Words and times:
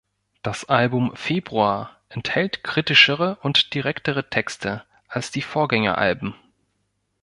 Das 0.41 0.65
Album 0.65 1.15
"Februar" 1.15 2.01
enthält 2.09 2.63
kritischere 2.63 3.37
und 3.43 3.75
direktere 3.75 4.27
Texte 4.31 4.83
als 5.07 5.29
die 5.29 5.43
Vorgängeralben. 5.43 6.33